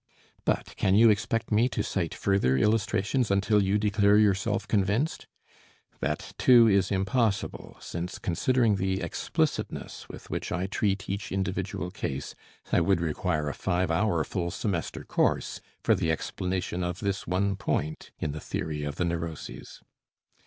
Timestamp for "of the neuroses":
18.83-19.83